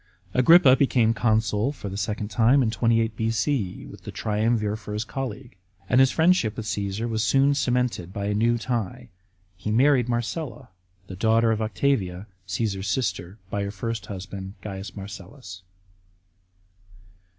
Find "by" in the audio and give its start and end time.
8.11-8.25, 13.51-13.61